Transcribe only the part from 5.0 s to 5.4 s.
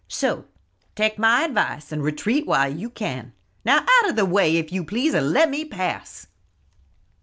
and